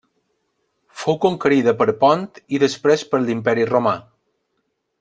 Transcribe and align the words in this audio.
Fou 1.01 1.17
conquerida 1.25 1.73
per 1.81 1.87
Pont 2.05 2.25
i 2.59 2.63
després 2.65 3.05
per 3.13 3.21
l'Imperi 3.27 3.67
Romà. 3.73 3.95